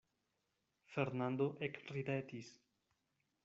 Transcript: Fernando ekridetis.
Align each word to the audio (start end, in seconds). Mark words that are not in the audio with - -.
Fernando 0.93 1.47
ekridetis. 1.69 2.51